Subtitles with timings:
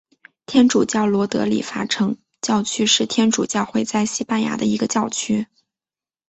[0.47, 5.45] 天主教罗德里戈城教区是天主教会在西班牙的一个教区。